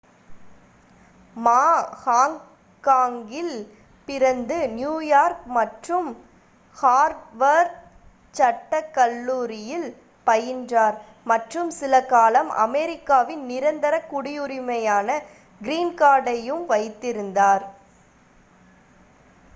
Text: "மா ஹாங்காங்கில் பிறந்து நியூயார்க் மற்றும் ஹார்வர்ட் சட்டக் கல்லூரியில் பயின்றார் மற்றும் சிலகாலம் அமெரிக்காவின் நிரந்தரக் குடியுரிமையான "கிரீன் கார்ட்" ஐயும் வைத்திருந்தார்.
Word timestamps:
"மா 1.35 1.59
ஹாங்காங்கில் 2.03 3.51
பிறந்து 4.07 4.57
நியூயார்க் 4.69 5.43
மற்றும் 5.47 6.07
ஹார்வர்ட் 6.77 7.75
சட்டக் 8.35 8.91
கல்லூரியில் 8.93 9.87
பயின்றார் 10.27 10.97
மற்றும் 11.25 11.69
சிலகாலம் 11.79 12.49
அமெரிக்காவின் 12.65 13.43
நிரந்தரக் 13.45 14.09
குடியுரிமையான 14.11 15.09
"கிரீன் 15.61 15.95
கார்ட்" 15.95 16.31
ஐயும் 16.31 16.65
வைத்திருந்தார். 16.65 17.65